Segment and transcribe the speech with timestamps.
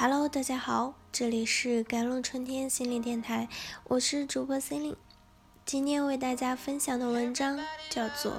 [0.00, 3.50] Hello，大家好，这里是甘露春天心灵电台，
[3.84, 4.96] 我是主播心灵。
[5.66, 7.60] 今天为大家分享的文章
[7.90, 8.32] 叫做《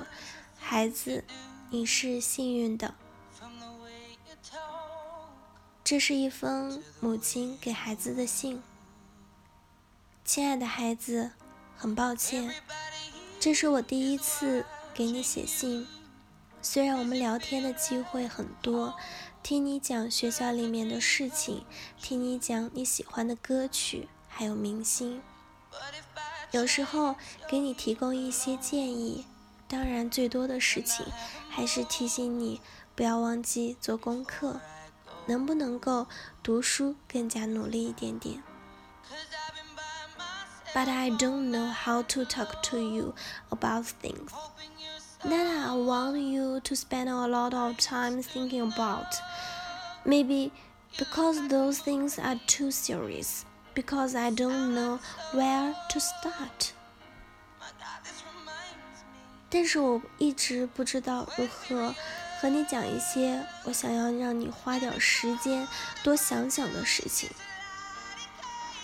[0.57, 1.23] 孩子，
[1.70, 2.95] 你是幸运的》。
[5.84, 8.64] 这是一封母亲给孩子的信。
[10.25, 11.30] 亲爱的孩子，
[11.78, 12.52] 很抱歉，
[13.39, 14.66] 这是我第一次
[14.96, 15.88] 给你写信。
[16.64, 18.96] 虽然我们聊天的机会很多。
[19.44, 21.66] 听你讲学校里面的事情，
[21.99, 25.22] 听你讲你喜欢的歌曲，还有明星。
[26.52, 27.16] 有时候
[27.49, 29.26] 给你提供一些建议，
[29.68, 31.05] 当然最多的事情
[31.49, 32.62] 还是提醒你
[32.96, 34.62] 不要忘记做功课，
[35.26, 36.08] 能不能够
[36.44, 38.44] 读书更加努力一点点。
[40.73, 43.16] But I don't know how to talk to you
[43.49, 44.30] about things.
[45.24, 49.20] that I want you to spend a lot of time thinking about.
[50.05, 50.52] Maybe
[50.98, 54.99] because those things are too serious, because I don't know
[55.32, 56.73] where to start.
[59.49, 61.95] 但是我一直不知道如何
[62.40, 65.66] 和你讲一些我想要让你花点时间
[66.03, 67.31] 多想想的事情。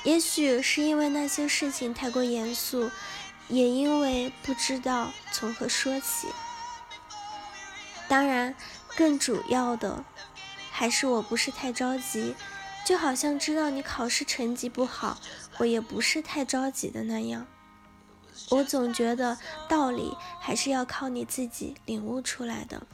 [0.05, 2.91] 也许是因为那些事情太过严肃，
[3.50, 6.28] 也因为不知道从何说起，
[8.08, 8.56] 当然，
[8.96, 10.04] 更主要的
[10.72, 12.36] 还是我不是太着急，
[12.86, 15.18] 就好像知道你考试成绩不好，
[15.60, 17.48] 我也不是太着急的那样。
[18.50, 19.38] 我总觉得
[19.68, 22.86] 道理还是要靠你自己领悟出来的。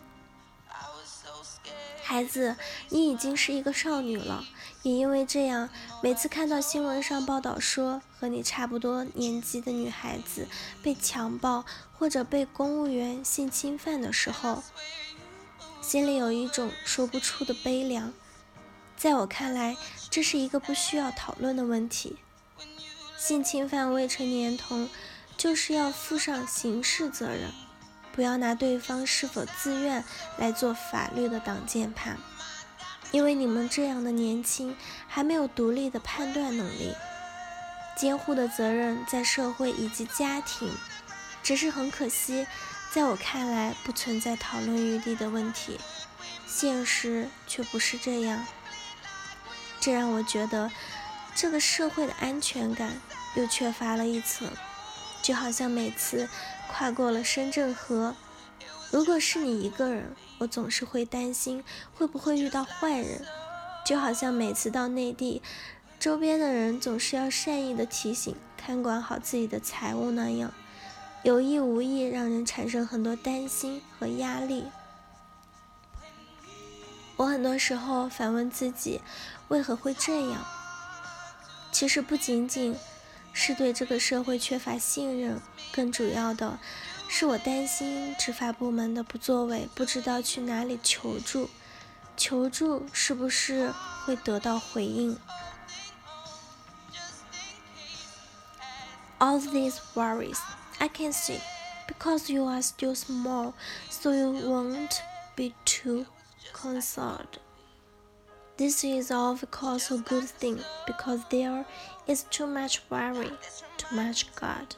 [2.04, 2.56] 孩子，
[2.90, 4.44] 你已经是一个少女了，
[4.84, 5.70] 也因为这样，
[6.02, 10.48] 每次看到新闻上报道说和你差不多年纪的女孩子
[10.84, 11.66] 被强暴
[11.98, 14.62] 或者被公务员性侵犯的时候，
[15.81, 18.14] 心里有一种说不出的悲凉。
[18.98, 19.78] 在我看来，
[20.09, 22.18] 这是一个不需要讨论的问题。
[23.18, 24.90] 性侵犯未成年童，
[25.38, 27.52] 就是要负上刑事责任。
[28.12, 30.03] 不要拿对方是否自愿
[30.38, 32.16] 来做法律的挡箭牌，
[33.13, 34.75] 因为你们这样的年轻
[35.07, 36.94] 还没有独立的判断能力。
[37.96, 40.68] 监护的责任在社会以及家庭，
[41.44, 42.47] 只是很可惜，
[42.91, 45.79] 在我看来不存在讨论余地的问题。
[46.47, 48.46] 现实却不是这样，
[49.79, 50.72] 这让我觉得
[51.35, 53.00] 这个社会的安全感
[53.35, 54.50] 又缺乏了一层。
[55.22, 56.28] 就好像每次
[56.68, 58.16] 跨过了深圳河，
[58.91, 61.64] 如果是你一个人，我总是会担心
[61.96, 63.26] 会不会遇到坏人。
[63.86, 65.42] 就好像每次到内地，
[66.00, 70.53] 周边的人总是要善意的提醒看管好自己的财物那样，
[71.24, 74.66] 有意无意让人产生很多担心和压力。
[77.18, 79.02] 我很多时候反问自己，
[79.48, 80.46] 为何会这样？
[81.72, 82.76] 其实不仅仅。
[83.36, 86.59] 是对这个社会缺乏信任，更主要的
[87.09, 91.49] 是我担心执法部门的不作为，不知道去哪里求助，
[92.16, 93.72] 求助是不是
[94.05, 95.19] 会得到回应？
[99.19, 100.39] All these worries
[100.78, 101.41] I can see
[101.89, 103.55] because you are still small,
[103.91, 105.00] so you won't
[105.34, 106.06] be too
[106.53, 107.41] concerned.
[108.56, 111.65] This is of course a good thing because there
[112.06, 113.33] is too much worry,
[113.77, 114.77] too much God,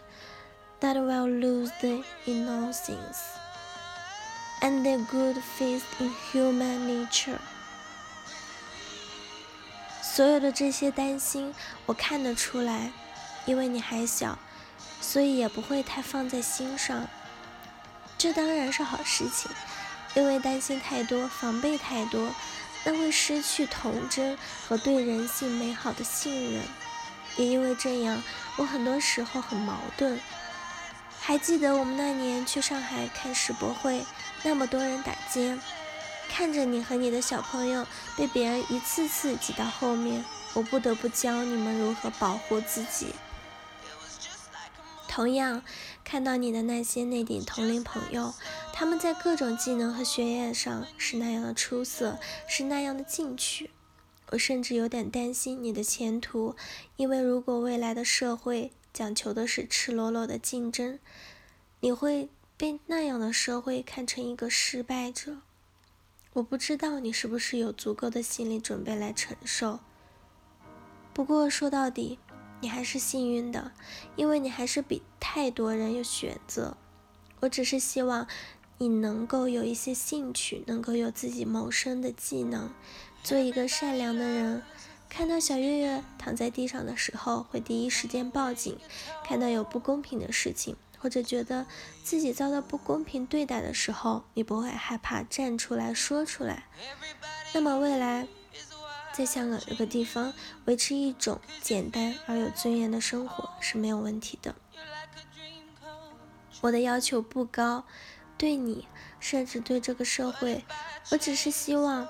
[0.86, 3.40] That will lose the innocence
[4.62, 7.40] and the good faith in human nature.
[10.04, 11.56] 所有的这些担心，
[11.88, 12.92] 我看得出来，
[13.48, 14.38] 因为你还小，
[15.02, 17.08] 所以也不会太放在心上。
[18.16, 19.50] 这当然是好事情，
[20.14, 22.30] 因为担心太多，防备太多。
[22.84, 24.38] 那会失去童真
[24.68, 26.62] 和对人性美好的信任，
[27.38, 28.22] 也因为这样，
[28.58, 30.20] 我很多时候很矛盾。
[31.28, 34.06] 还记得我们那年去上海看世博会，
[34.44, 35.60] 那么多人打尖，
[36.30, 40.24] 看着你和你的小朋友被别人一次次挤到后面，
[40.54, 43.08] 我不得不教你们如何保护自己。
[45.08, 45.64] 同样，
[46.04, 48.36] 看到你的那些内地同龄朋友。
[48.72, 53.72] 他们在各种技能和学业上是那样的出色，是那样的进取。
[54.30, 56.56] 我甚至有点担心你的前途，
[56.98, 60.98] 因为如果未来的社会讲求的是赤裸裸的竞争，
[61.82, 65.40] 你会被那样的社会看成一个失败者。
[66.32, 69.82] 我不知道你是不是有足够的心理准备来承受。
[71.14, 72.18] 不过说到底，
[72.62, 73.74] 你还是幸运的，
[74.16, 76.78] 因为你还是比太多人有选择。
[77.42, 78.26] 我只是希望。
[78.78, 82.70] 你能够有一些兴趣，能够有自己谋生的技能，
[83.24, 84.64] 做一个善良的人，
[85.10, 88.76] 看到小月月躺在地上的时候，会第一时间报警；
[89.24, 91.66] 看到有不公平的事情，或者觉得
[92.04, 96.66] 自己遭到不公平对待的时候，你不会害怕站出来说出来。
[97.54, 98.28] 那么未来，
[99.14, 100.34] 在香港这个地方，
[100.66, 104.54] 维持一种简单而有尊严的生活是没有问题的。
[106.62, 107.86] 我的要求不高，
[108.38, 108.88] 对你，
[109.20, 110.66] 甚至对这个社会，
[111.12, 112.08] 我只是希望，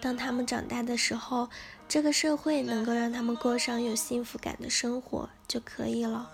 [0.00, 1.48] 当他们长大的时候。
[1.92, 6.30] 这个社会能够让他们过上有幸福感的生活就可以了。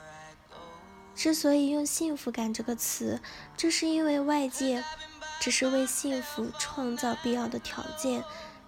[1.14, 3.22] 之所以用“幸福感”这个词，
[3.56, 4.84] 这是因为外界
[5.40, 8.22] 只是为幸福创造必要的条件，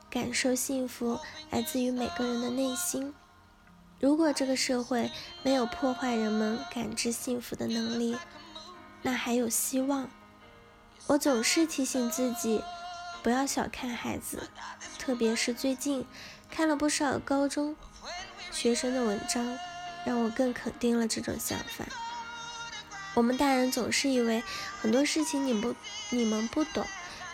[0.09, 3.13] 感受幸福来自于每个人的内心。
[4.01, 5.11] 如果这个社会
[5.43, 8.17] 没有破坏人们感知幸福的能力，
[9.03, 10.09] 那还有希望。
[11.07, 12.63] 我总是提醒自己，
[13.23, 14.49] 不要小看孩子，
[14.99, 16.07] 特别是最近。
[16.51, 17.77] 看了不少高中
[18.51, 19.59] 学生的文章，
[20.07, 21.85] 让我更肯定了这种想法。
[23.13, 24.43] 我们大人总是以为
[24.81, 25.75] 很多事情你不、
[26.09, 26.87] 你们不懂，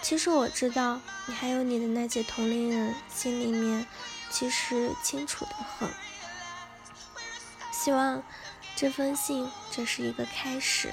[0.03, 3.87] 其实我知道，你还有你的那些同龄人心里面
[4.31, 5.89] 其实清楚的很。
[7.73, 8.21] 希望
[8.75, 10.93] 这封信这是一个开始。